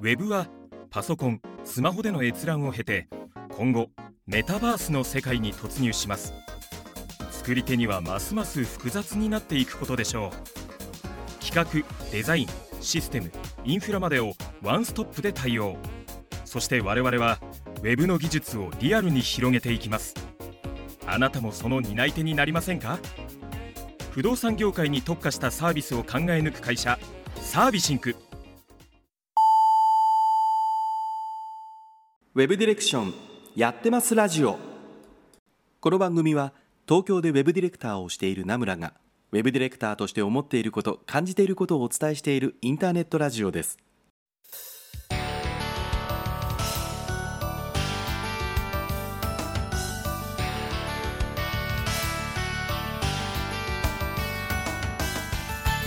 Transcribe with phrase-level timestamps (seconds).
[0.00, 0.46] ウェブは
[0.90, 3.08] パソコンスマホでの閲覧を経て
[3.50, 3.90] 今後
[4.26, 6.32] メタバースの世界に突入します。
[7.30, 11.44] 作り手にはますます複雑になっていくことでしょう。
[11.44, 12.46] 企画デザイン
[12.80, 13.30] システム
[13.64, 14.32] インフラまでを
[14.62, 15.76] ワンストップで対応。
[16.46, 17.38] そして我々は
[17.82, 20.14] Web の技術をリアルに広げていきます。
[21.06, 22.98] あなたもその担い手になりませんか？
[24.12, 26.98] 不動産業界に特化したサービスを考え抜く会社
[27.42, 28.16] サービシンク。
[32.40, 33.12] ウェブディレクション
[33.54, 34.58] やってますラジオ。
[35.78, 36.54] この番組は
[36.88, 38.94] 東京でウェブディレクターをしている名村が
[39.30, 43.76] ウェブディレクターとして思っていること感じていることをお伝えしているインターネットラジオです。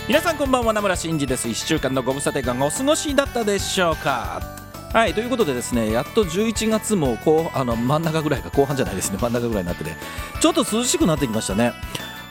[0.06, 1.48] 皆さんこんばんは名村真司です。
[1.48, 4.40] 1週間のご無沙汰感がお過ごしだったでしょうか。
[4.94, 9.96] はいということでですねやっと11月もこうあの真ん中ぐらいか後半じゃないですね真ん中ぐらいになってね
[10.40, 11.72] ちょっと涼しくなってきましたね。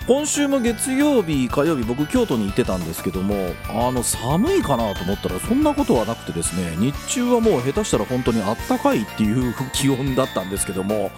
[0.08, 11.12] 今週も月曜日火曜日僕京都に行ってたんですけどもあの寒いかなと思ったらそんなことはなくてですね日中はもう下手したら本当にあったかいっていう気温だったんですけども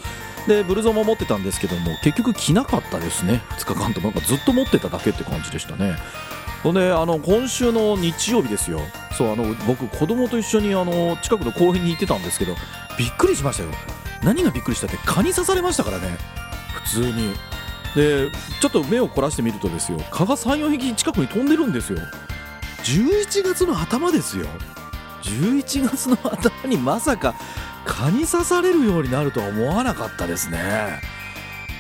[0.48, 3.44] でブルゾンも持ってたんですけども結局着なかったですね。
[3.52, 5.96] 2日間となんかずっと持ってただけって感じでしたね。
[6.66, 8.80] ほんであの今週の日曜日ですよ。
[9.16, 12.56] そうあの僕子供と一緒にあの近くの公園に行ってたんですけど
[12.98, 13.70] びっくりしましたよ。
[14.24, 16.18] 何がびっくりしたって蚊に刺されましたからね。
[16.74, 17.36] 普通に。
[17.96, 22.00] でちょっと目を凝らしてみるとですよ蚊が34匹近くに飛んでるんですよ。
[22.84, 24.48] 11月の頭ですよ。
[25.22, 27.36] 11月の頭にまさか
[27.86, 31.00] 蚊に刺されるようになるとは思わなかったですね。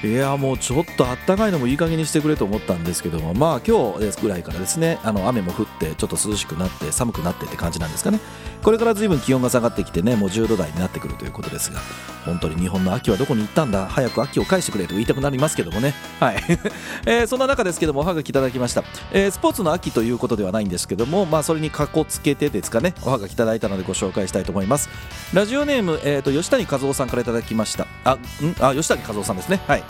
[0.04, 8.20] いやもうちょっとあったかいのもいい加減にしてくれと思ったんですけどもまあ今日ぐらいからですねあの雨も降ってちょっと涼しくなって寒くなってって感じなんですかね。
[8.62, 11.80] これから随分気温が下がってきてねもう10度台になってくるということですが
[12.26, 13.86] 本当に日本の秋はどこに行ったんだ？
[13.86, 15.94] 早く秋を返してくれと言いたくなりますけどもね。
[16.20, 16.44] はい、
[17.06, 22.94] えー、そんな中ですけどもおはがきいただきました、えー、スポーツの秋ということではないんですけどもまあそれにかこつけてですかね。
[23.04, 24.90] おはがきいただいたのでご紹介したいと思います。
[25.34, 27.88] ラジオネーム、えーと、吉谷和夫さんからいただきました。
[28.06, 28.20] あん？
[28.62, 29.60] あ吉谷和夫さんですね。
[29.68, 29.84] はい。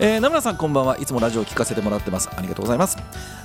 [0.00, 0.98] えー、名村さんこんばんは。
[0.98, 2.28] いつもラジオを聞かせてもらってます。
[2.34, 2.98] ありがとうございます。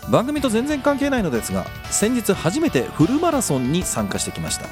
[0.09, 4.66] 番組と全然関係ないのですが先日初めてフルマラソンに参加してきました。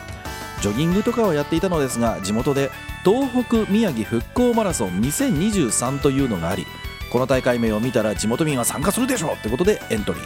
[0.62, 2.70] ジョギングとかはやっていたのですが地元で
[3.04, 6.68] 東北宮城復興マラソン2023というのがあり
[7.12, 10.24] この大会名を見たら地元民は参加するでしょうってことでエントリー。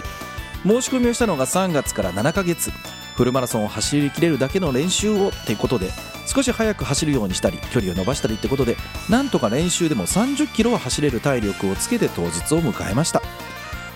[0.68, 2.72] 申し込みをしたのが3月から7ヶ月。
[3.16, 5.90] フルマラソンを走りきれるだけの練習をってことで
[6.26, 8.76] 少し速く走るようにしたり距離を伸ばしたりってことで
[9.10, 13.22] なんとか練習でも30キロは走れる体力をつけて当日を迎えました。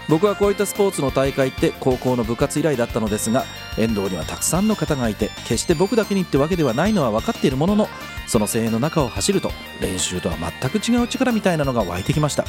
[0.08, 3.46] 僕はこういったスポーツの大会って高校の部活以来だったのですが
[3.78, 7.88] 沿道にはたくさんの方がいて決して僕だけにってわけではないのは分かっているものの
[8.25, 12.46] その声援の中を走ると練習とは全く違う力みたいなのが湧いてきました。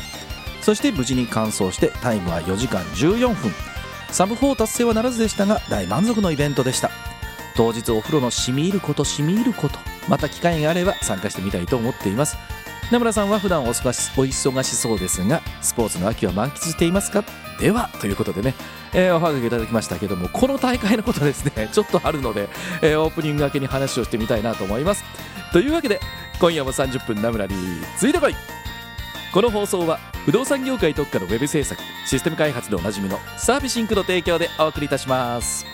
[0.62, 3.69] そして無事に完走してタイムは4時間14分。
[4.12, 6.90] サブ4達成はならずでしたが大満足のイベントでした。
[7.56, 9.78] 当日お風呂のしみ入ることしみ入ること
[10.08, 12.36] また機会があれば参加してみたいと思っています。
[12.90, 17.24] 名村さんは普段お忙しお忙しそうですがスポーツの秋は満喫していますか？
[17.60, 18.54] ではということでね、
[18.92, 22.48] えー、おはがきいただきましたけどもこの大会のことですねちょっとあるので、
[22.82, 25.04] えー、オープニング明けに話をしてみたいなと思います。
[25.52, 26.00] というわけで
[26.40, 27.54] 今夜も30分名村に
[27.96, 28.34] ついてこい!
[29.32, 35.64] この放送は不動産業界特化のウェブ制作システム開発でおなじみのサービシンクの提供でお送りいたします。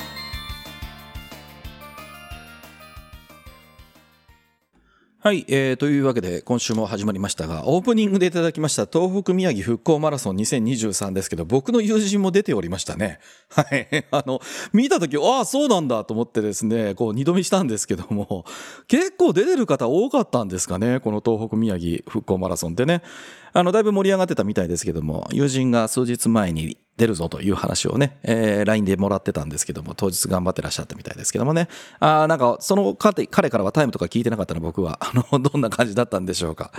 [5.26, 13.18] はい、えー、というわけで今週も始まりましたがオープニングでいただきました東北宮城復興マラソン2023ですけど僕の友人も出ておりましたね。
[13.50, 14.40] はいあの
[14.72, 18.44] 見た時ああそうなんだと思ってですねこう二度見したんですけども
[18.86, 23.02] 結構出てる方多かったんですかねこの東北宮城復興マラソンってね。
[23.56, 31.68] あのだいぶ盛り上がってたみたいですけども友人が数日前に出るぞという話をね、えー、LINE でもらってたんですけども、当日頑張ってらっしゃったみたいですけどもね。
[32.00, 36.70] あなんか、その彼からはタイムとか聞いてなかったの僕は、 あの、どんな感じだったんでしょうか。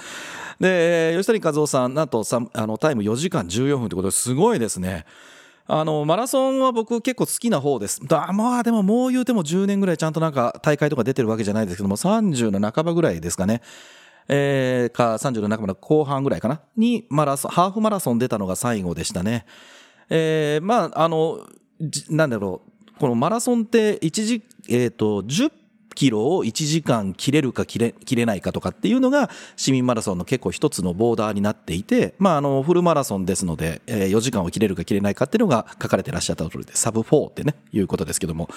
[0.60, 5.06] で、吉谷和夫さん、なんとあのタイム4時間14分ってことですごいですね。
[5.68, 8.02] あの、マラソンは僕結構好きな方です。
[8.08, 13.62] だまあでももう言うても10年ぐらいちゃんとなんか大会とか出てるわけじゃないですけども、30の半ばぐらいですかね。
[14.28, 16.62] えー、か30の半ばの後半ぐらいかな？
[16.76, 19.46] にマラソン、ハーフマラソン出たのが最後でしたね。
[20.10, 21.48] えー、まあ、あの、
[22.10, 25.52] なんだろう、このマラソンって一時、えっ、ー、と、10
[25.98, 38.48] キロを1時間切れるか切れ切れないかとかっていうのが市民マラソンの結構一つのボーダーになっていて、まあ、あのフルマラソンですので、えー4時間を切れるか切れないかっていうのが書かれてらっしゃった通りでサブ4ってねいうことですけども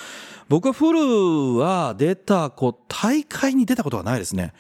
[0.51, 4.53] 僕はフルは出たこ大会に出たことはないですね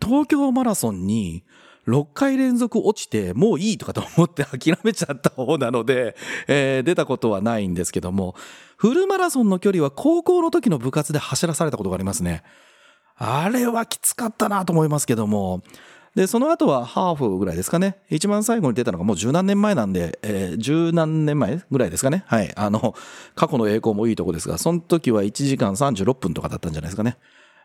[0.00, 1.44] 東京マラソンに
[1.86, 6.16] 6回連続落ちてもういいとかと思って諦めちゃった方なので、
[6.46, 8.34] えー出たことはないんですけども
[8.76, 12.42] フルマラソンの距離は高校の時の部活で走らされたことがありますね。
[13.16, 15.62] あれはきつかったなと思いますけども
[16.14, 17.96] でその後はハーフぐらいですかね。
[18.10, 22.24] 一番最後に出たのがもう十何年前なんで、えー十何年前ぐらいですかね。
[22.26, 22.52] はい。
[22.54, 22.94] あの
[23.34, 27.16] 過去の栄光もいいとこですがその時は1時間36分とかだったんじゃないですかね。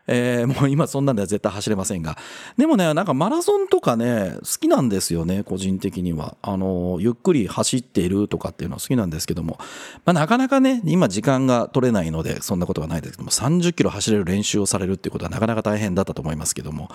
[0.06, 2.18] えーもう今そんなんでは絶対走れませんが。
[2.56, 6.36] でもね、なんかマラソンとかね、好きなんですよね、個人的には。
[6.42, 9.58] あの、ゆっくり走っているとかっていうのは好きなんですけども。
[10.04, 16.90] まあなかなかね、今時間が取れないので、そんなことはないですけども、30キロ走れる練習をされるっていうことはなかなか大変だったと思いますけども。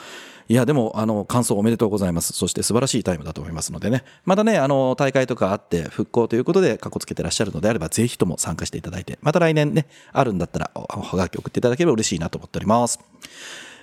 [0.52, 2.34] いや、でも、あの、感想おめでとうございます。
[2.34, 4.04] そして素晴らしいタイムだと思いますのでね。
[4.26, 13.00] またね、あの、大会とかあって復興ということで、かっこつけてらっしゃるのであれば、ぜひとも参加していただいて、また来年ね、あるんだったら、おはがき送っていただければ嬉しいなと思っております。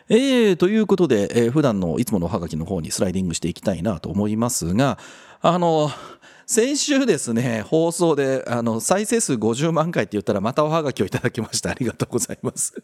[0.09, 4.99] えー、ということで、えー普段のいつものおはがきの方にスライディングしていきたいなと思いますが、
[5.43, 5.93] あの、
[6.46, 11.70] 先週ですね、放送で、あの、再生数50万回って言ったら、またおはがきをいただきました。
[11.70, 12.75] ありがとうございます。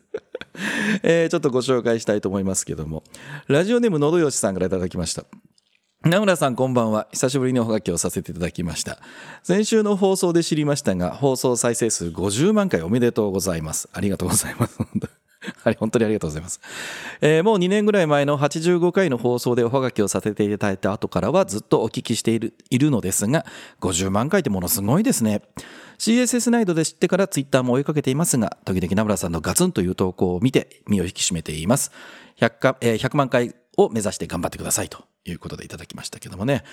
[1.05, 3.05] えーちょっとご紹介したいと思いますけども、
[3.47, 5.25] ラジオネームのどよしさんからいただきました。
[6.05, 7.07] 名村さんこんばんは。
[7.13, 8.99] 久しぶりにおはがきをさせていただきました。
[9.45, 13.89] 先週の放送で知りましたが、放送再生数50万回おめでとうございます。
[13.93, 14.77] ありがとうございます。
[15.65, 16.61] はい、本当にありがとうございます。
[17.21, 23.45] えーもう2年ぐらい前の85回の放送でおはがきをさせていただいた後からはずっとお聞きしているいるのですが、
[23.81, 25.43] 50万回ってものすごいですね。
[25.99, 31.93] CSS ナイトで知ってからツイッターも追いかけていますが、時々名村さんのガツンという投稿を見て身を引き締めています。
[32.39, 36.65] 100, かえー100万回を目指して頑張ってくださいということでいただきましたけどもね。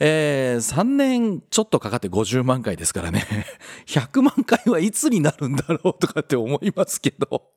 [0.00, 3.24] えー、3年ちょっとかかって50万回ですからね。
[3.86, 7.54] 100万回はいつになるんだろうとかって思いますけど。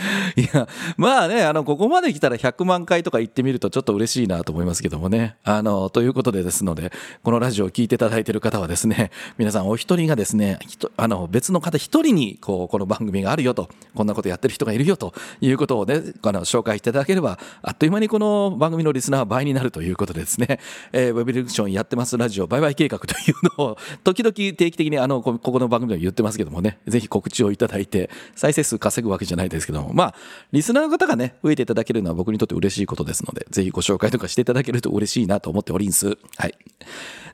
[0.36, 5.36] いや、まあね、あの、ここまで来たら100万回とか言ってみるとちょっと嬉しいなと思いますけどもね。
[5.44, 10.58] あの、ということでですので、このラジオを聞いていただいている方はですね、皆さんお一人がですね、
[10.96, 20.60] あの、別の方一人に、こう、この番組があるよと、こんなことやってる人がいるよということをね、あの、紹介していただければ、あっという間にこの番組のリスナーは倍になるということでですね、
[20.92, 30.14] えーウェブディレクションやってますラジオ、バイバイ計画というのを、時々定期的にあの、こここの番組で言ってますけどもね、ぜひ告知をいただいて、再生数稼ぐわけじゃないですけども、まあ、
[30.52, 36.16] リスナーの方がね、増えていただけるのは僕にとって嬉しいことですので、ぜひご紹介とかしていただけると嬉しいなと思っておりんす。
[36.36, 36.54] はい。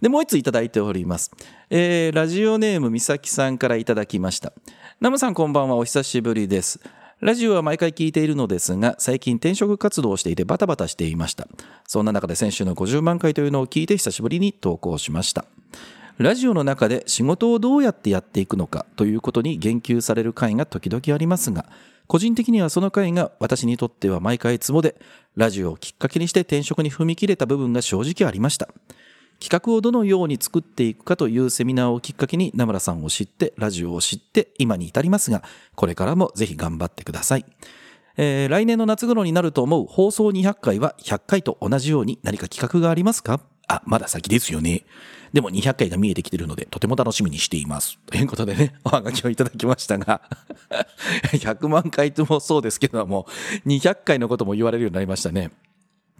[0.01, 1.31] で、もう一ついただいております。
[1.71, 4.53] えー、ラジオネームみさきさんからいただきました。
[5.01, 6.81] ナムさんこんばんは、お久しぶりです。
[7.21, 11.49] ラジオは毎回聞いているのですが、最近転職活動をしていてバタバタしていました。
[11.89, 15.47] そんな中で先週の50万回というのを聞いて久しぶりに投稿しました。
[16.19, 21.67] ラジオの中で仕事をどうやってやっていくのかということに言及される回が時々ありますが、
[22.07, 24.97] 個人的にはその回が私にとっては毎回ツボで、
[25.35, 28.69] ラジオをきっかけにして転職に踏み切れた部分が正直ありました。
[29.41, 35.43] 企画をどのように作っていくかというセミナーをきっかけに名村さんを知って、ラジオを知って今に至りますが、
[35.75, 37.45] これからもぜひ頑張ってください。
[38.17, 43.41] えー来年の夏頃になると思う放送200回は100回と同じように何か企画がありますか？
[43.69, 44.85] あ、まだ先ですよね。
[45.33, 47.99] でも200回が見えてきてるので、とても楽しみにしています。
[48.07, 50.23] ということでね、 おはがきをいただきましたが、
[51.33, 53.27] 100万回ともそうですけども、
[53.67, 55.51] 200回のことも言われるようになりましたね。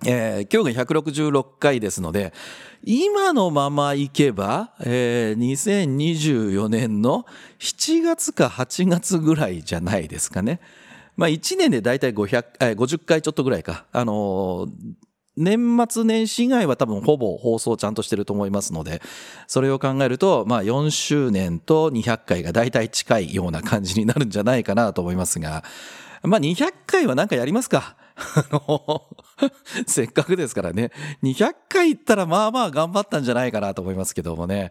[0.05, 2.35] えー今日が166回ですので、
[2.85, 7.25] 今のままいけば、えー2024年の
[7.59, 10.61] 7月か8月ぐらいじゃないですかね。
[11.17, 13.87] まあ1年でだいたい500えー50回ちょっとぐらいか。
[13.93, 14.69] あのー
[15.37, 19.03] 年末年始以外は多分ほぼ放送ちゃんとしてると思いますので、
[19.47, 25.63] それを考えると、まあ4周年と200回が大体近いような感じになるんじゃないかなと思いますが、
[26.23, 27.97] まあ200回はなんかやりますか？
[28.17, 29.03] あの、
[29.87, 30.91] せっかくですからね。
[31.23, 34.71] 200回行ったらまあまあ頑張ったんじゃないかなと思いますけどもね。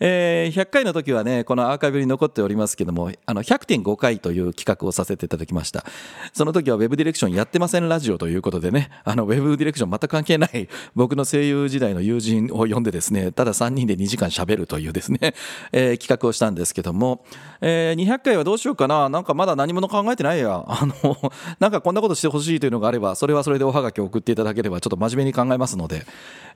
[0.00, 5.84] えー100回の時はね、このアーカイブに残っておりますけども、あの、100.5回という企画をさせていただきました。
[6.32, 15.34] その時はウェブディレクションやってませんラジオということでね、あの、ウェブディレクション全く関係ない僕の声優時代の友人を呼んでですね、ただ3人で2時間喋るというですね、
[15.72, 17.24] えー企画をしたんですけども、
[17.60, 20.64] えー200回はどうしようかななんかまだ何も考えてないや。
[20.66, 26.06] あの、なんかこんなことしてほしいというのがあれば、それはそれでおはがきを送っていただければちょっと真面目に考えますので、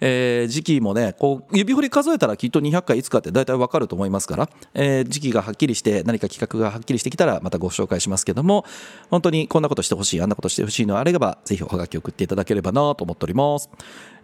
[0.01, 8.65] えー時期もねこう指振り数えたらきっと200回いつかって大体わかると思いますから、えー時期がはっきりして何か企画がはっきりしてきたらまたご紹介しますけども
[9.11, 13.71] 本当にこんなことしてほしいあんなことしてほしいのあればぜひおはがき送っていただければなと思っております、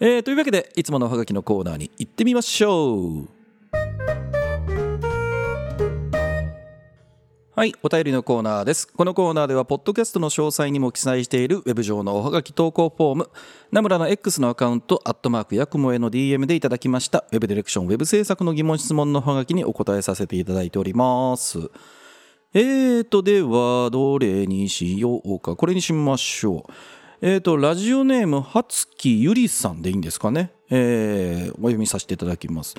[0.01, 3.44] えーというわけでいつものおはがきのコーナーに行ってみましょう。
[7.57, 8.89] はい、お便りのコーナーです。
[8.89, 13.31] このコーナーでは、ポッドキャストの詳細にも記載しているウェブ上のおはがき投稿フォーム、
[13.71, 21.71] ナムラの X のアカウント、アットマークヤクモへの DM でいただきました、ウェブディレクション、ウェブ制作の疑問質問のおはがきにお答えさせていただいております。
[22.55, 25.55] えーと、では、どれにしようか。
[25.55, 26.73] これにしましょう。
[27.21, 30.51] えーと、ラジオネーム、はつきゆりさんでいいんですかね。
[30.71, 32.75] えー、お読みさせていただきます。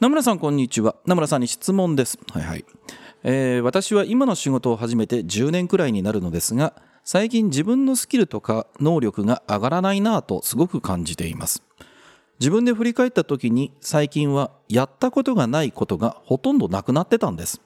[0.00, 0.96] 名村さん、こんにちは。
[1.04, 2.18] 名村さんに質問です。
[2.32, 2.64] はいはい。
[3.26, 11.62] えー私は今の仕事を始めて10年くらいになるのですが、最近自分のスキルとか能力が上がらないなぁとすごく感じています。
[12.38, 17.62] 自分で振り返った時に最近はやったことがないことがほとんどなくなってたんです。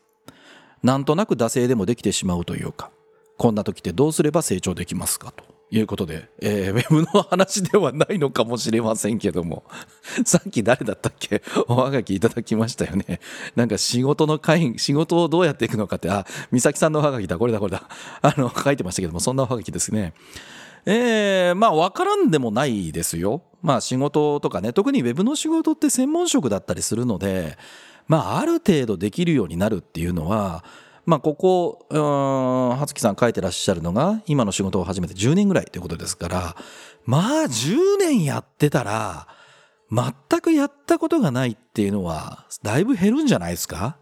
[0.85, 2.93] なんとなく惰性でもできてしまうというか、
[3.37, 9.65] こんな時ってどうすれば成長できますかということで、えーウェブの話ではないのかもしれませんけども、
[10.25, 11.43] さっき誰だったっけ？
[11.69, 13.21] おはがきいただきましたよね。
[13.55, 17.89] なんか仕事の会、仕事をどうやっていくのかって、あ、美咲さんのおはがきだ、これだ、これだ。
[18.23, 20.15] あの、書いてましたけども、そんなおはがきですね。
[20.87, 23.43] えー、まあ、わからんでもないですよ。
[23.61, 27.59] まあ、仕事とかね、特にウェブの仕事って専門職だったりするので、
[28.07, 30.65] まあ、ある程度できるようになるっていうのは、
[31.09, 36.55] まあ、ここ、うーん、はつきさん書いてらっしゃるのが、今の仕事を始めて10年ぐらいということですから、
[37.07, 39.27] まあ、10年やってたら、
[39.91, 43.97] 全くやったことがないっていうのは、だいぶ減るんじゃないですか？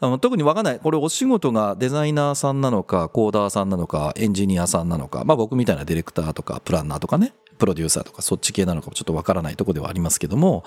[0.00, 0.80] あの特にわかんない。
[0.80, 10.64] これお仕事がデザイナーさんなのか、コーダーさんなのか、エンジニアさんなのか、まあ僕みたいなディレクターとか、プランナーとかね、プロデューサーとか、そっち系なのかもちょっとわからないとこではありますけども、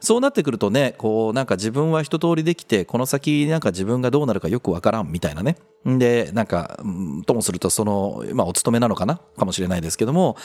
[0.00, 5.56] そうなってくるとね、こうなんか自分は一通りできて、この先なんか自分がどうなるかよくわからんみたいなね。
[5.84, 6.80] で、なんか、
[7.26, 9.20] ともするとその、まあお勤めなのかな？
[9.36, 10.36] かもしれないですけども、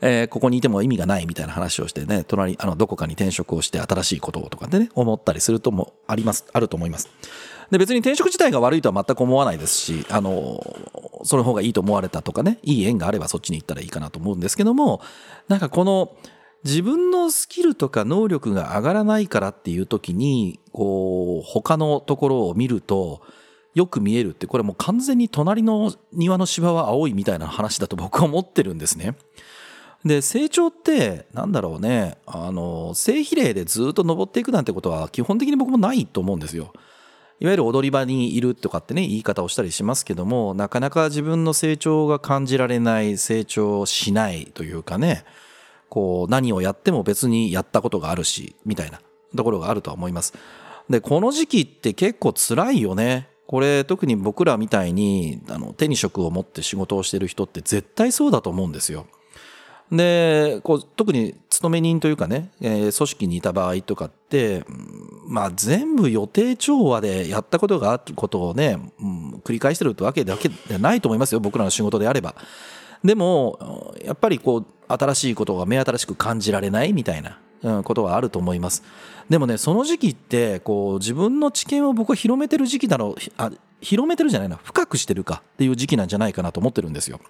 [0.00, 7.08] えーここにいても意味がないみたいな話をしてね、隣、あの、どこかに転職をして新しいことをとかでね、思ったりするともあります、あると思います。
[7.70, 10.60] で、別に転職自体が悪いとは全く思わないですし、あの、
[11.24, 15.00] その方がいいと思われたとかね、いい縁があればそっちに行ったらいいかなと思うんですけども、
[15.48, 16.14] なんかこの、
[16.64, 23.20] 自分のスキルとか能力が上がらないからっていう時に、こう、他のところを見ると、
[23.74, 29.16] よく見えるって、これもう完全に隣の庭の芝は青いみたいな話だと僕は思ってるんですね。
[30.04, 36.72] で、成長って、なんだろうね、あの、正比例でずっと登っていくなんてことは基本的に僕もないと思うんですよ。
[37.40, 45.24] いわゆる踊り場にいるとかってね、言い方をしたりしますけども、なかなか自分の成長が感じられない、成長しないというかね、
[45.88, 49.00] こう、何をやっても別にやったことがあるし、みたいな
[49.36, 50.34] ところがあるとは思います。
[50.88, 53.28] で、この時期って結構辛いよね。
[53.46, 59.06] これ特に僕らみたいにあの手に職を持って仕事をしてる人って絶対そうだと思うんですよ。
[59.92, 64.64] でこう特に勤め人というかね、えー組織にいた場合とかって、
[65.28, 72.34] まあ、全部予定調和でやったことがあることをね、うん繰り返してるってわけだけではないと思いますよ僕らの仕事であれば。
[73.04, 78.82] でもやっぱりこう新しいことが目新しく感じられないみたいな、うんことはあると思います。
[79.30, 83.50] でもねその時期ってこう自分の知見を僕は広めてる時期だろうあ
[83.80, 87.20] 広めてるじゃないな深くしてるかっていう時期なんじゃないかなと思ってるんですよ。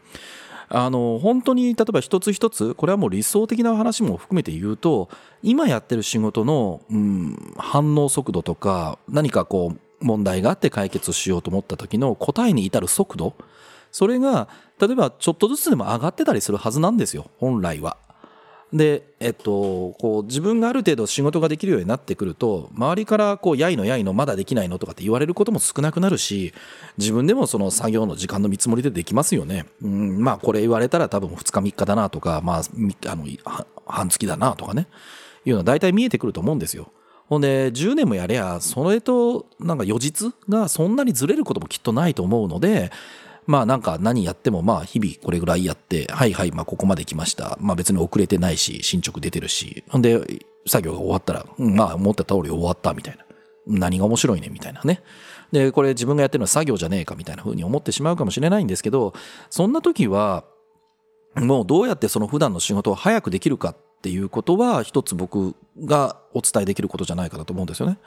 [0.68, 5.08] あの本当に例えば一つ一つこれはもう理想的な話も含めて言うと
[5.42, 13.34] 今やってる仕事の、うん、反応速度とか何かこう問題があって解決しようと思った時の答えに至る速度
[13.92, 14.48] それが
[14.80, 17.96] 例えばちょっとずつでも上がってたりするはずなんですよ本来は。
[18.72, 24.80] で、えっと、こう自分がある程度仕事ができるようになってくると周りからこうやいのやいのまだできないの？
[24.80, 26.52] とかって言われることも少なくなるし
[26.98, 29.66] 自分でもその作業の時間の見積もりでできますよね。
[29.80, 32.62] うん、まあこれ言われたら多分2日3日だなとか、まあ、あ
[33.14, 33.26] の
[33.86, 34.88] 半月だなとかね
[35.44, 36.90] いうのは大体見えてくると思うんですよ。
[37.28, 42.90] ほんで10年もやりゃそれとなんか予実がそんなにずれることもきっとないと思うので
[43.46, 47.58] まあなんか何やってもまあ日々これぐらいやって、はいはい、まあここまで来ました。
[47.60, 49.84] まあ別に遅れてないし、進捗出てるし。
[49.88, 50.20] ほんで、
[50.66, 53.24] 作業が終わったら、うんまあ思った通り終わったみたいな。
[53.66, 55.02] 何が面白いねみたいなね。
[55.52, 59.14] で、これ自分がやってるのは作業じゃねえかみたいな風に思ってしまうかもしれないんですけど、
[59.50, 60.44] そんな時は、
[61.36, 67.98] もうどうやってその普段の仕事を早くできるかっていうことは一つ僕がお伝えできることじゃないかなと思うんですよね。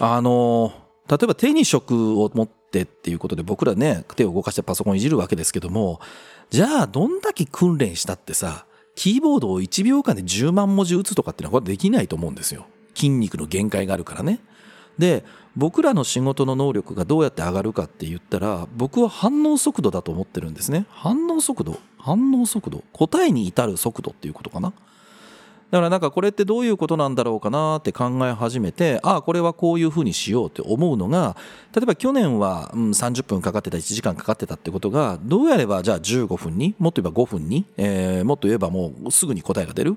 [0.00, 0.72] あの、
[1.08, 6.00] 例えば手に職を持ってってっていうことで僕らね、手を動かしてパソコンいじるわけですけども、
[6.50, 8.66] じゃあどんだけ訓練したってさ、
[8.96, 12.66] キーボードを1秒間で10万文字打つとかっていうのはこれできないと思うんですよ。
[12.94, 14.40] 筋肉の限界があるからね。
[14.98, 15.24] で、
[15.56, 20.86] 僕らの仕事の能力がどうやって上がるかって言ったら、僕は反応速度だと思ってるんですね。
[20.90, 24.72] 反応速度反応速度答えに至る速度っていうことかな。
[25.70, 31.36] だからなんかこれってどういうことなんだろうかなって考え始めて、ああ、これはこういうふうにしようって思うのが、
[31.74, 39.96] 例えば去年は、うん、30分かかってた、1時間かかってたってことが、どうやればじゃあ15分に、もっと言えば5分に、えー、もっと言えばもうすぐに答えが出る？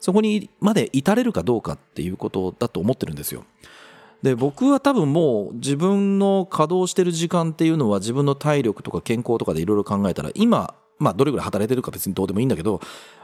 [0.00, 3.44] そこにまで至れるかどうかっていうことだと思ってるんですよ。
[4.22, 12.80] で僕は多分もう自分の稼働してる時間っていうのは自分の体力とか健康とかでいろいろ考えたら今まあどれぐらい働いてるか別にどうでもいいんだけど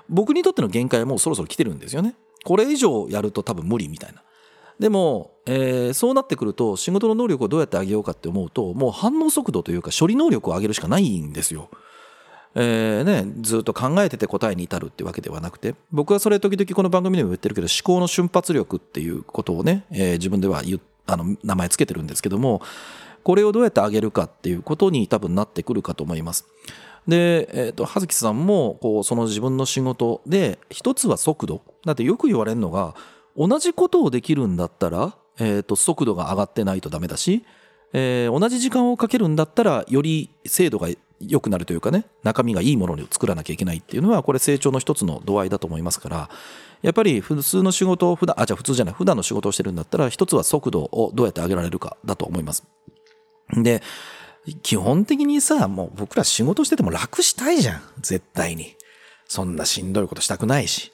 [0.08, 2.14] 僕にとっての限界はもうそろそろ来てるんですよね。
[2.44, 4.22] これ以上やると多分無理みたいな。
[4.78, 11.68] でも、えー、そうなってくると仕事の能力をどうやって上げようかって思うともう反応速度というか処理能力を上げるしかないんですよ。
[12.54, 20.62] えーね、ずっと考えてて答えに至るってわけではなくて僕はそれ時々この番組でも言ってるけど思考の瞬発力っていうことをね、えー、自分では
[21.06, 22.60] あの名前つけてるんですけども
[23.22, 26.46] これをどうやって上げるかっていうことに多分なってくるかと思います。
[27.10, 31.62] で、えっ、ー、と、葉月さんも、こう、その自分の仕事で、一つは速度。
[31.84, 32.94] だってよく言われるのが、
[33.36, 37.44] 同じことをできるんだったら、えっ、ー、と、速度が上がってないとダメだし、
[37.92, 40.88] えー、同じ時間をかけるんだったら、より精度が
[41.20, 46.30] 良くなるというかね、中身がいいものを作らなきゃいけないっていうのは、これ成長の一つの度合いだと思いますから、
[46.82, 52.64] やっぱり普通の仕事を普段、あ、じゃあ普通じゃない、普段の仕事をしてるんだったら、一つは速度をどうやって上げられるかだと思います。
[53.52, 53.82] で、
[54.62, 57.82] 基本的にさ、もう僕ら仕事してても楽したいじゃん。
[58.00, 58.74] 絶対に。
[59.26, 60.92] そんなしんどいことしたくないし。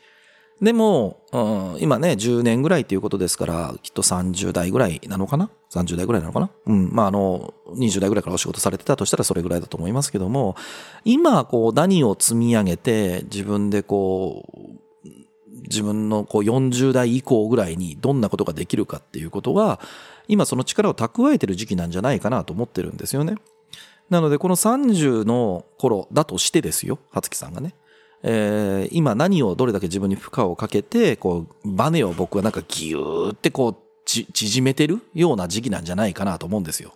[0.60, 1.38] でも、う
[1.78, 6.50] ん、今ね、10年ぐらいっていうことですから、きっと30代ぐらいなのかな ?30 代ぐらいなのかな？
[6.66, 6.90] うん。
[6.92, 10.56] まあ、あの、20代ぐらいからお仕事されてたとしたらそれぐらいだと思いますけども、
[11.04, 14.85] 今、こう、何を積み上げて、自分でこう、
[15.62, 19.80] 自分のこう40代以降ぐらいにどんなことができるかっていうことは、
[20.28, 23.36] 今その力を蓄えてる時期なんじゃないかなと思ってるんですよね。
[24.10, 27.74] なのでこの30の頃だとしてですよ、初木さんがね。
[28.22, 36.92] えー、今何をどれだけ自分に負荷をかけて、こう、バネを僕はなんかギューってこう、縮めてるような時期なんじゃないかなと思うんですよ。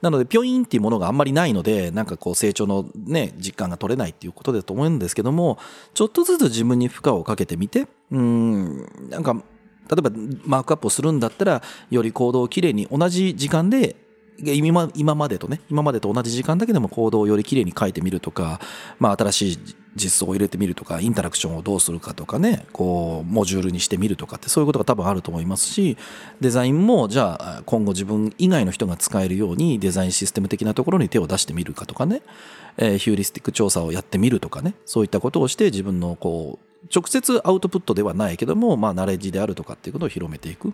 [0.00, 5.58] なので、ピョインっていうものがあんまりないので、なんかこう成長のね、実感が取れないっていうことだと思うんですけども、
[5.94, 9.34] ちょっとずつ自分に負荷をかけてみて、うん、なんか
[9.88, 10.10] 例えば
[10.44, 13.96] マークアップをするんだったらより行動をきれいに同じ時間で
[14.40, 18.60] 今今までとね今までと同じ時間だけでも行動をよりきれいに書いてみるとか、
[19.00, 19.58] まあ、新しい
[19.96, 25.96] 実装を入れてみるとかインタラクションをどうするかとかねこうモジュールにしてみるとかってそういうことが多分あると思いますし
[26.40, 32.22] デザインもじゃあ今後自分以外の人が使えるようにデザインシステム的なところに手を出してみるかとかね、
[32.76, 40.72] えー、ヒューリスティック調査をやってみるとかねそういったことをして自分のこう直接アウトプットではないけども、まあ、ナレッジであるとかっていうことを広めていく。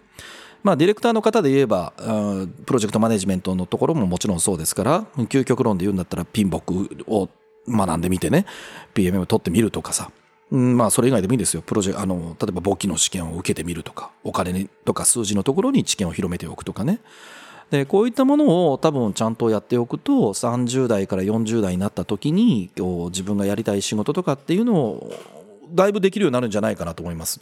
[0.62, 7.28] まあ、ディレクターの方で言えば、プロジェクトマネジメントのところももちろんそうですから、究極論で言うんだったら、ピンボックを
[7.68, 8.46] 学んでみてね、
[8.94, 10.10] PMM を取ってみるとかさ、
[10.50, 11.62] まあ、それ以外でもいいですよ。
[11.62, 17.00] プロジェあの、例えば簿記の試験を受けてみるとか、お金とか数字のところに知見を広めておくとかね。
[17.70, 25.12] で、こういったものを多分ちゃんとやっておくと、30代から40代になった時に、自分がやりたい仕事とかっていうのを
[25.70, 27.40] だいぶできるようになるんじゃないかなと思います。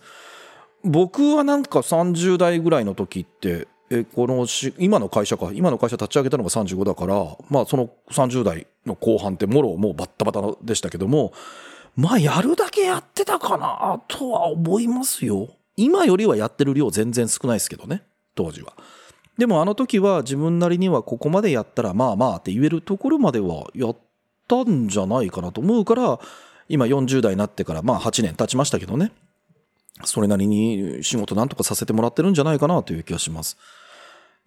[0.84, 5.50] 僕はなんか30代ぐらいの時ってえこのし今の会社か。
[5.52, 11.32] 今の会社立ち上げたのが35だからまあその30代の後半ってもろもうバッタバタでしたけども
[11.94, 15.50] まあやるだけやってたかなとは思いますよ。
[15.76, 18.02] 今よりはやってる量全然少ないですけどね
[18.34, 18.72] 当時は。
[19.38, 23.96] でもあの時は自分なりにはここまでやったらまあまあって言えるところまではやっ
[24.48, 26.20] たんじゃないかなと思うから
[26.72, 29.12] 今40代になってからまあ8年経ちましたけどね、
[30.04, 33.58] それなりに仕事なんとかさせてもらってるんじゃないかなという気がします。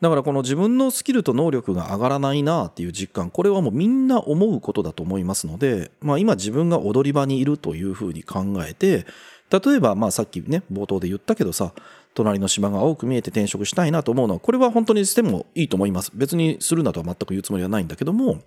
[0.02, 9.06] だからこの自分のスキルと能力が上がらないなっていう実感、これはもうみんな思うことだと思いますので、まあ今自分が踊り場にいるというふうに考えて、
[9.52, 11.74] 例えばまあさっきね、冒頭で言ったけどさ、
[12.16, 16.12] 隣の島が青く見えて転職したいなと思うのは、これは本当にしてもいいと思います。
[16.16, 18.42] 別にするなとは全く言うつもりはないんだけども、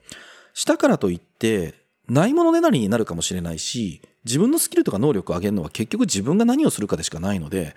[0.55, 1.75] したからといって、
[2.09, 7.75] ないものねだりになるかもしれないし、自分のスキルとか能力を上げるのは結局自分が何をするかでしかないので、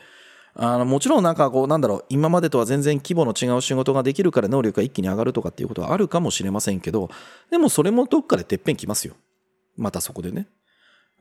[0.54, 7.10] あのもちろんなんかこうなんだろう今までとは全然規模の違う仕事ができるから能力が一気に上がるとかっていうことはあるかもしれませんけど
[7.50, 9.15] でもそれもどっかでてっぺん来ますよ。
[9.78, 10.48] またそこでね、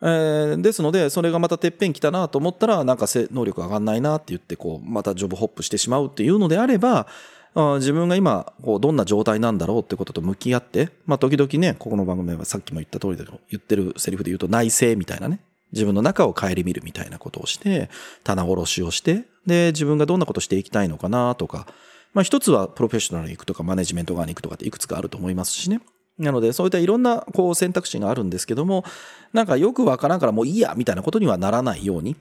[0.03, 7.07] えー、ですのでそれがまたてっぺん来たなと思ったらなんか能力上がんないなって言ってこうまたジョブホップしてしまうっていうのであれば
[7.55, 15.41] 自分が今、こう、どんな状態なんだろうってことと向き合って、まあ、時々ね、ここの番組はさっきも言った通りだけど、言ってるセリフで言うと内政みたいなね、
[15.73, 17.91] 自分の中を顧みるみたいなことをして、
[18.25, 21.67] 棚卸しをして、で、自分がどんなことしていきたいのかなとか、
[22.13, 25.81] まあ一つはプロフェッショナルに行くとかマネジメント側に行くとかっていくつかあると思いますしね。
[26.19, 28.85] なので、そういったいろんなこう選択肢があるんですけども、
[29.33, 32.17] なんかよくわからんからもういいやみたいなことにはならないように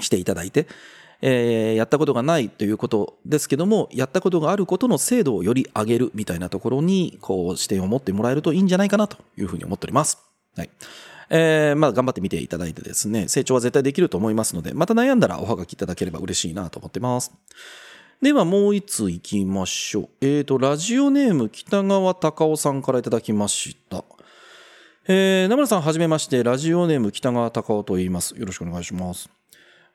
[0.00, 0.66] していただいて、
[1.22, 10.18] えーやったことがないということですけども、やったことがあることの精度をより上げるみたいなところに、こう視点を持ってもらえるといいんじゃないかなというふうに思っております。
[10.56, 10.70] はい。
[11.30, 17.32] えーまあ頑張ってみていただいてですね、成長は絶対できると思いますので、また悩んだらおはがきいただければ嬉しいなと思ってます。
[18.20, 20.08] ではもう一つ行きましょう。
[20.20, 24.04] えーと、ラジオネーム北川隆夫さんからいただきました。
[25.08, 28.38] えー、名村さんはじめまして、ラジオネーム北川隆夫と言います。
[28.38, 29.39] よろしくお願いします。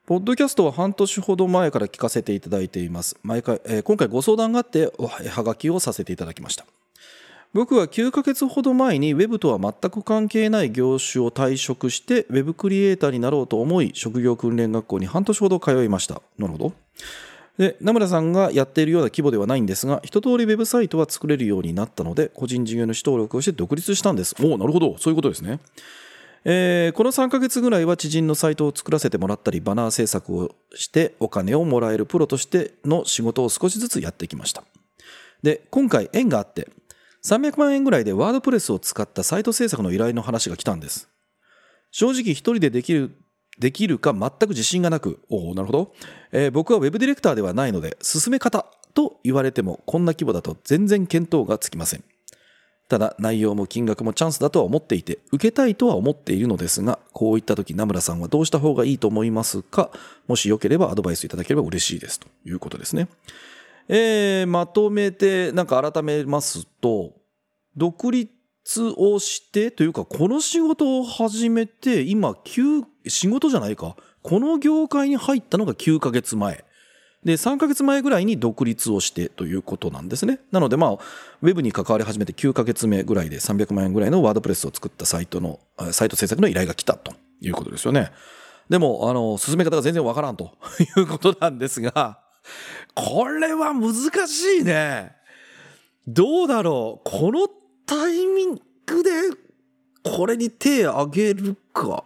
[0.05, 3.17] ポッドキャストは半年ほど前から聞かせていただいています。
[3.23, 6.67] 毎回、えー今回ご相談があって、はがきをさせていただきました。
[7.53, 16.21] 僕は9ヶ月ほど前に Web とは全く関係ない業種を退職して Web クリエイターになろうと思い職業訓練学校に半年ほど通いました。
[16.37, 16.73] なるほど。
[17.57, 24.35] で、名村さんがやっているような規模ではないんですが、一通りウェブサイトは作れるようになったので、個人事業主登録をして独立したんです。
[24.39, 24.97] おお、なるほど。
[24.99, 25.59] そういうことですね。
[26.47, 34.63] えーこの3ヶ月ぐらいは知人のサイトを作らせてもらったり、バナー制作をしてお金をもらえるプロとしての仕事を少しずつやってきました。
[35.41, 36.69] で、今回縁があって、
[37.23, 41.09] 300万円ぐらいでワードプレスを使ったサイト制作の依頼の話が来たんです。
[41.89, 43.17] 正直一人でできる、
[43.57, 45.93] できるか全く自信がなく、おおなるほど、
[46.31, 52.03] えー僕はウェブディレクターではないので、進め方と言われてもこんな規模だと全然見当がつきません。
[52.87, 59.89] ただ内容も金額もチャンスだとは思っていて、受けたいとは思っているのですが、こういった時名村さんはどうした方がいいと思いますか？
[60.27, 63.07] もしよければアドバイスいただければ嬉しいですということですね。
[63.87, 67.13] えーまとめて、なんか改めますと、
[67.75, 68.31] 独立
[68.97, 73.95] をして、というか、この仕事を始めて、今、9、仕事じゃないか。
[74.23, 76.64] この業界に入ったのが9ヶ月前。
[77.25, 80.39] で、3ヶ月前ぐらいに独立をしてということなんですね。
[80.51, 85.59] なので、まあ、ウェブに関わり始めて9ヶ月目ぐらいで300万円ぐらいのワードプレスを作ったサイトの、
[85.91, 88.11] サイト制作の依頼が来たということですよね。
[88.69, 90.51] でも、あの、進め方が全然わからんと
[90.97, 92.19] いうことなんですが、
[92.93, 93.93] これは難
[94.27, 95.13] しいね。
[96.07, 97.47] どうだろうこの
[97.87, 99.09] タイミングで
[100.03, 102.03] これに手挙げるか。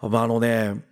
[0.00, 0.84] あのね、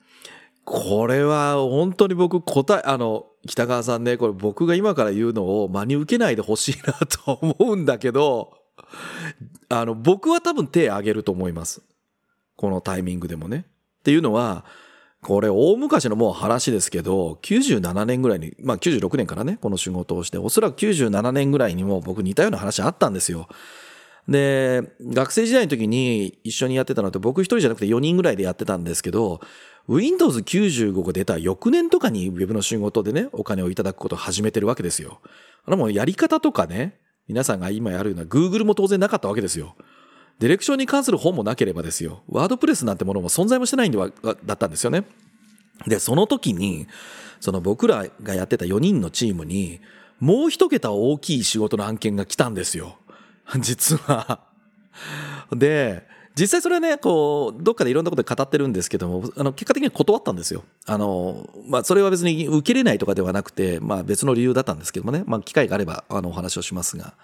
[0.64, 8.56] これは本当に僕答え、あの、北川さんね、これ僕が今から言うのを真に受けないでほしいなと思うんだけど、
[9.68, 11.82] あの、僕は多分手挙げると思います。
[12.56, 13.64] このタイミングでもね。
[14.00, 14.64] っていうのは、
[15.22, 23.48] これ大昔のもう話ですけど、97年ぐらいに、まあ96年からね、この仕事をして、おそらく97年ぐらいにも僕似たような話あったんですよ。
[24.28, 29.40] で、学生時代の時に一緒にやってたのって僕一人じゃなくて4人ぐらいでやってたんですけど、
[29.88, 35.20] Windows 95が出た翌年とかに Web の仕事でね、お金をいただくことを始めてるわけですよ。
[35.64, 39.76] あれもうやり方とかね、皆さんが今やるような Google も当然なかったわけですよ。
[40.38, 42.22] ディレクションに関する本もなければですよ。
[42.28, 44.10] ワードプレスなんてものも存在もしてないんでは、
[44.44, 45.04] だったんですよね。
[45.86, 46.86] で、その時に、
[47.40, 49.80] その僕らがやってた4人のチームに、
[50.20, 52.98] もう一桁大きい仕事の案件が来たんですよ。
[53.60, 54.40] 実は。
[55.50, 60.64] で、実際それはね、こう、どっかでいろんなことで語ってるんですけども、あの、結果的に断ったんですよ。
[60.86, 67.14] あの、まあ、それは別に受けれないとかではなくて、まあ、別の理由だったんですけどもね、まあ、機会があれば、あの、お話をしますが。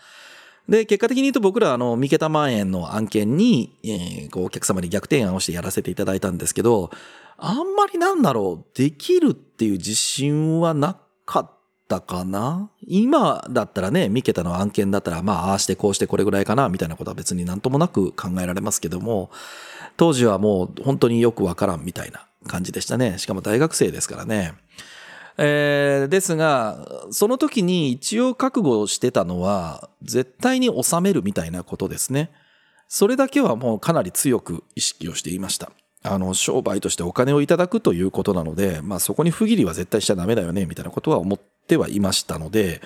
[0.69, 6.91] で、結果的に言うと僕ら、あの、三桁万円の案件に、えーこう、お客様に逆転案をしてやらせていただいたんですけど、
[7.39, 11.58] あんまりなんだろう、できるっていう自信はなかった
[11.89, 12.71] たかな？
[12.87, 19.31] 今だったらね、三桁の案件だったら、まあ、ああしてこうしてこれぐらいかな、みたいなことは別になんともなく考えられますけども、
[19.97, 23.19] 当時はもう本当によくわからんみたいな感じでしたね。
[23.19, 24.55] しかも大学生ですからね。
[25.39, 32.31] えーですが、その時に一応覚悟してたのは、絶対に収めるみたいなことですね。
[32.89, 35.71] それだけはもうかなり強く意識をしていました。
[36.05, 42.81] あの、商売としてお金をいただくということなので、まあそこに不義理は絶対しちゃダメだよね、みたいなことは思ってはいましたので、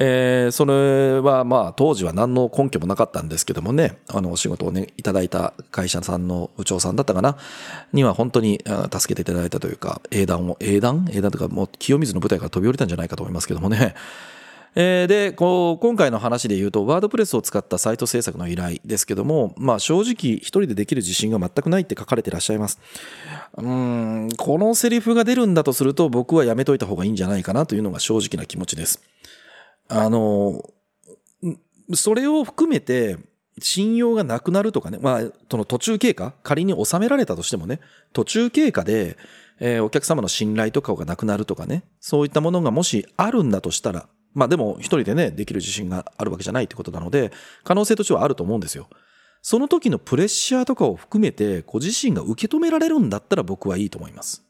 [0.00, 7.36] えーそれはまあ当時は何の根拠もなかったんですけどもね、あのお仕事をね、いただいた会社さんの部長さんだったかな、
[7.92, 11.08] には本当に助けていただいたというか、英断を、英断？
[11.10, 13.94] 英断とかもう清水の舞台から飛び降りたんじゃないかと思いますけどもね。
[14.74, 22.78] えーで、こう、今回の話で言うと、ワードプレスを使ったサイト制作の依頼ですけども、まあ正直一人でできる自信が全くないって書かれてらっしゃいます。
[23.56, 29.02] うん、このセリフが出るんだとすると僕はやめといた方がいいんじゃないかなというのが正直な気持ちです。
[29.88, 30.62] あの、
[31.94, 33.18] それを含めて、
[33.60, 37.80] 信用がなくなるとかね、まあ、その途中経過、仮に収められたとしてもね、
[38.12, 39.16] 途中経過で、
[39.60, 47.32] えー、お客様の信頼とかがなくなるとかね、そういったものがもしあるんだとしたら、まあでも一人でね、できる自信があるわけじゃないってことなので、
[47.64, 48.88] 可能性としてはあると思うんですよ。
[49.42, 54.44] その時のプレッシャーとかを含めて、ご自身が受け止められるんだったら僕はいいと思います。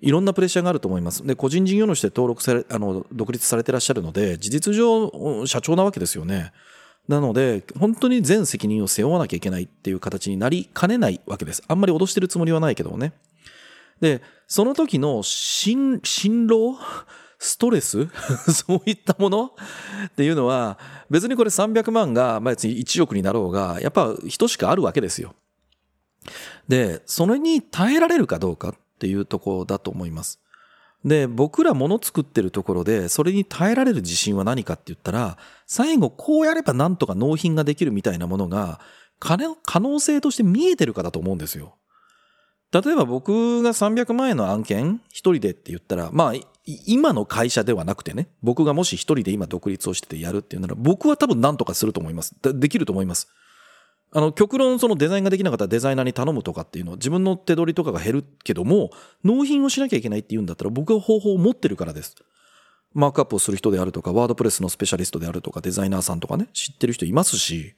[0.00, 1.26] いろんなプレッシャーがあると思います。
[1.26, 6.52] で、個人事業主で登録され、あの、独立されてらっしゃるので、事実上、社長なわけですよね。
[7.08, 11.62] なので、本当に全責任を背負わなきゃいけないっていう形になりかねないわけです。
[11.68, 13.12] あんまり脅してるつもりはないけどもね。
[14.00, 16.76] で、その時の心、心労
[17.46, 18.08] ストレス？
[18.52, 19.54] そういったもの？
[20.06, 20.78] っていうのは、
[21.10, 25.34] 別にこれ300万が、ま、別に1億になろうが、やっぱ人しかあるわけですよ。
[26.68, 30.40] で、それに耐えられるかどうかっていうとこだと思います。
[31.04, 38.80] で、僕ら物作ってるところで、それに耐えられる自信は何かって言ったら、最後こうやればなんとか納品ができるみたいなものが、
[39.20, 41.76] 可能性として見えてるかだと思うんですよ。
[42.72, 46.34] 例えば僕が300万円の案件、一人でって言ったら、まあ、
[46.66, 52.34] 今の会社ではなくてね、僕がもし一人で今独立をしててやるっていうなら、僕は多分何とかすると思います。
[52.42, 53.28] できると思います。
[54.12, 58.90] あの、極論そのデザインができなかったらデザイナーに頼むとかっていうのは自分の手取りとかが減るけども、
[59.22, 62.16] 納品をしなきゃいけないっていうんだったら僕は方法を持ってるからです。
[62.94, 67.74] マークアップをする人であるとか、ワードプレスのスペシャリストであるとか、デザイナーさんとかね、知ってる人いますし、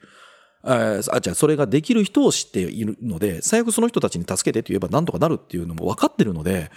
[0.65, 6.71] えあ、じゃあそれができる人を知っているので、最悪その人たちに助けてって言えば何とかなるっていうのも分かってるので、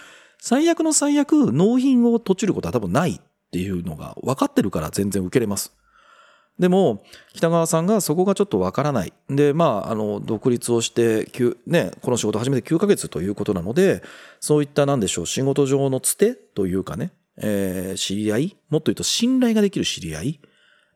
[0.44, 3.20] 最悪の最悪、納品を閉じることは多分ないっ
[3.52, 5.72] ていうのが分かってるから全然受けれます。
[6.58, 9.12] でも、北川さんがそこがちょっとわからない。
[9.30, 11.30] で、まあ、あの、独立をして、
[11.68, 14.02] ね、この仕事始めて9ヶ月ということなので、
[14.40, 20.40] そういったなんでしょう、仕事上のつてというかね、えー、知り合いもっと言うと信頼ができる知り合い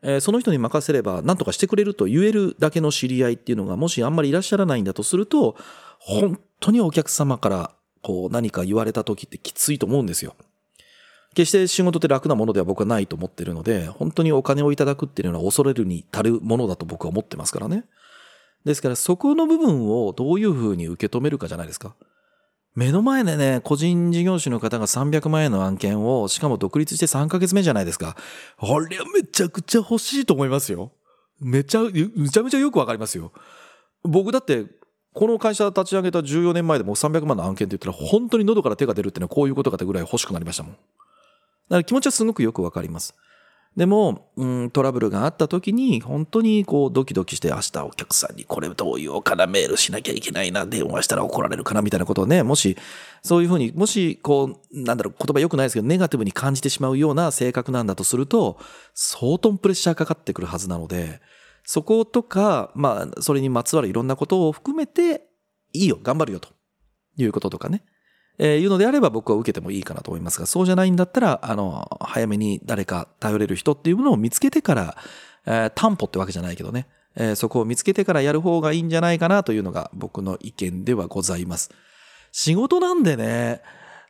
[0.03, 5.55] えー、その人に任せれば何とかしてくれると言えるだけの知り合いっていうのがもしあんまりいらっしゃらないんだとすると、
[5.99, 7.71] 本当にお客様から
[8.07, 10.33] こう何か言われた時ってきついと思うんですよ。
[11.35, 17.83] 決して仕事って楽なものでは僕はないと思ってるので、本当にお金をいただくっていうのは恐れるに足るものだと僕は思ってますからね。
[18.63, 21.95] ですからそこの部分をどういうふうに受け止めるかじゃないですか。
[22.75, 28.15] 目の前でね、個人事業主の方が300万円の案件を、しかも独立して3ヶ月目じゃないですか。
[28.57, 30.93] あれはめちゃくちゃ欲しいと思いますよ。
[31.41, 33.33] めちゃ、めちゃめちゃよくわかりますよ。
[34.03, 34.76] 僕だって、
[35.17, 40.71] この会社立ち上げた14年前でも300万の案件って言ったら本当に喉から手が出るっていうのはこういうことかってぐらい欲しくなりましたもん。
[40.73, 43.15] だから気持ちはすごくよくわかります。
[43.75, 52.77] でも、うん、トラブルがあった時に、本当にこうドキドキして明日お客さんにこれどういうお金メールしなきゃいけないな、電話したら怒られるかなみたいなことをね、もし、
[53.23, 58.59] そういうふうに、もし、こう、なんだろう、言葉良くないですけど、ネガティブに感じてしまうような性格なんだとすると、
[58.93, 61.21] 相当プレッシャーかかってくるはずなので、
[61.67, 65.27] そことか、まあ、それにまつわるいろんなことを含めて、
[65.73, 66.47] いいよ、頑張るよと
[67.17, 67.83] いうこととかね。
[68.39, 74.97] えー、いうのであれば僕は受けてもいいかなと思いますが、そうじゃないんだったら、あの、早めに誰か頼れる人っていうものを見つけてから、
[75.45, 81.71] えー、担保ってわけじゃないけどね、えー、そこを見つけてからやる方がいいんじゃないかなというのが僕の意見ではございます。
[82.31, 83.61] 仕事なんでね、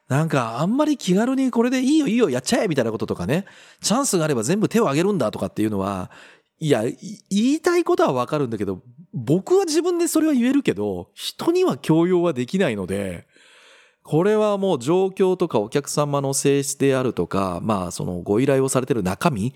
[0.09, 3.45] なんかあんまり気軽にこれでいいよいいよやっちゃえみたいなこととかね、
[3.81, 6.11] チャンスがあれば全部手を挙げるんだとかっていうのは、
[6.59, 6.93] いや、言
[7.29, 8.81] いたいことはわかるんだけど、
[9.13, 13.27] 僕は自分でそれは言えるけど、人には強要はできないので、
[14.03, 19.53] これはもう状況とかお客様の性質であるとか、まあそのご依頼をされてる中身、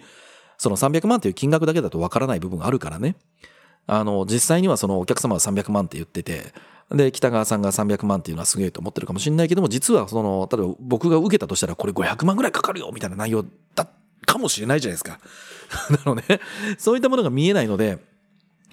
[0.57, 3.15] その300万という金額だけだとわからない部分があるからね。
[3.87, 6.53] あの、実際にはそのお客様は300万って言ってて、
[6.91, 13.89] で、北川さんが300万っていうのはすげえと思ってるかもしれないけども、実はその、例えば僕が受けたとしたらこれ500万ぐらいかかるよみたいな内容だっ
[14.25, 15.19] かもしれないじゃないですか。
[16.05, 16.41] なので、
[16.77, 17.99] そういったものが見えないので、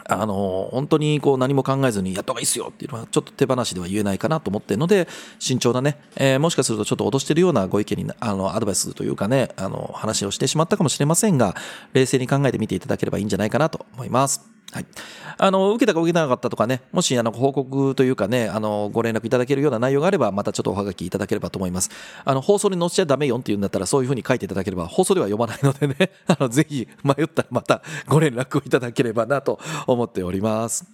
[0.05, 5.09] あの、本当にこう何も考えずにやった方がいいっすよっていうのはちょっと手放しでは言えないかなと思ってるので、
[5.39, 11.55] 慎重なね、えー、もしかするとちょっと脅してるようなご意見に、あの、アドバイスというかね、あの、話をしてしまったかもしれませんが、
[11.93, 14.58] 冷静に考えてみていただければいいんじゃないかなと思います。
[14.73, 14.87] はい。
[15.39, 21.91] あの、受けたか受けなかったとかね、もし、あの、報告というかね、あの、ご連絡いただけるような内容があれば、またちょっとおはがきいただければと思います。
[22.25, 30.85] あの、放送に載せちゃダメよっていうんだったら、そういうふうに書いていただければ、放送では読まないのでね、 あの、ぜひ、迷ったらまたご連絡をいただければなと思っております。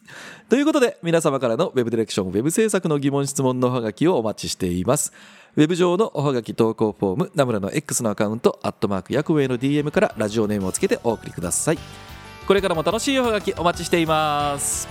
[0.48, 5.12] ということで、皆様からの Web ディレクション、Web 制作の疑問質問のおはがきをお待ちしています。
[5.56, 12.13] ウェブ上のおはがき投稿フォーム、ナムラの X のアカウント、アットマーク、ヤクウェイの DM からラジオネームをつけてお送りください。
[12.46, 14.88] これからも楽しいおはがきお待ちしています。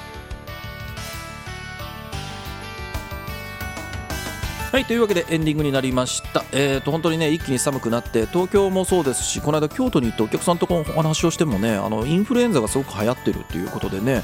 [4.71, 6.43] はいというわけでエンディングになりました。
[6.51, 14.23] えーと本当にね一気に寒くなって東京もそうですしこの間京都に行ってお客さんとこお話をしてもねあのインフルエンザがすごく流行ってるっていうことでね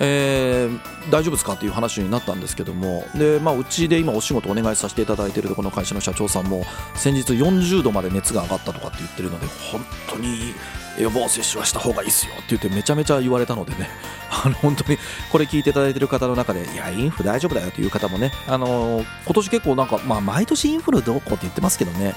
[0.00, 6.64] えー大丈夫ですかっていう話になったんですけどもで、まあ、うちで今お仕事お願いさせていただいているとこの会社の社長さんも
[6.96, 10.54] 先日40度まで熱が上がったとかって言ってるので本当に
[10.98, 13.88] 予防接種はした方がいいですよって言ってめちゃめちゃ言われたのでね。
[14.44, 14.98] あの本当に
[15.30, 22.14] これ聞いていただいてる方の中でいやインフル大丈夫だよという方もねあの今年結構なんか、まあ、毎年インフルどうこうって言ってますけどね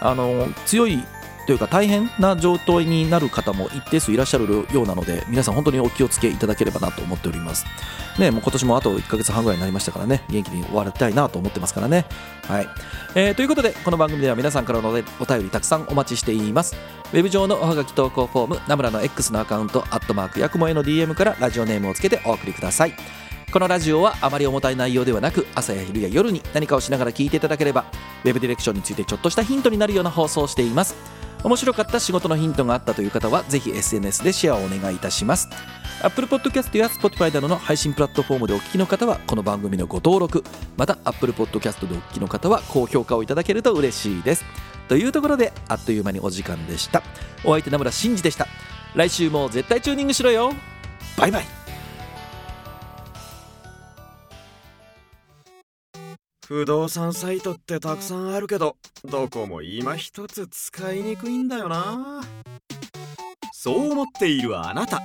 [0.00, 1.02] あの強い
[1.46, 7.66] というか大変な状態になる方も一定数いらっしゃるようなので皆さん本当にお気をつけいただければなと思っております。
[8.18, 12.06] ねもう今年もあと1ヶ月半ぐらいになりましたからね元気に終わりたいなと思ってますからね。
[12.48, 12.68] はい、
[13.14, 15.04] えーということでこの番組では皆さんからのお便
[15.42, 16.76] りたくさんお待ちしています。
[17.12, 22.94] ウェブ上のおはがき投稿フォームナムラの X のアカウントアットマークやくもへの DM からラジオネームをつけてお送りください。
[23.52, 27.84] このラジオはあまり重たい内容ではなく朝や昼や夜に何かをしながら聞いていただければ
[28.24, 30.96] ウェブディレクションについてちょっとしたヒントになるような放送をしています。
[31.44, 35.48] 面白かった仕事のヒントがあったという方はぜひ SNS でシェアをお願いいたします。
[36.02, 40.42] Apple Podcast や Spotify などの配信プラットフォームでお聞きの方はこの番組のご登録
[40.76, 44.44] また Apple Podcast でお聞きの方は高評価をいただけると嬉しいです。
[44.88, 47.02] というところであっという間にお時間でした。
[47.44, 48.46] お相手名村真司でした。
[48.94, 50.52] 来週も絶対チューニングしろよ。
[51.18, 51.63] バイバイ。
[56.46, 62.22] 不動産サイトってたくさんあるけどどこも今一つ使いにくいんだよな。
[63.52, 65.02] そう思っているあなた。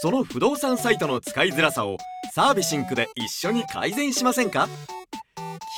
[0.00, 1.96] その不動産サイトの使いづらさを
[2.34, 4.68] サービシンクで一緒に改善しませんか？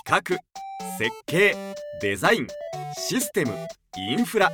[0.07, 1.55] 企画設計
[2.00, 2.46] デザイン
[2.96, 3.53] システム
[3.98, 4.50] インフラ。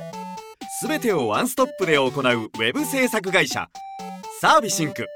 [0.85, 3.69] 全てをワンストップで行うウェブ制作会社
[4.41, 5.07] サービシンク。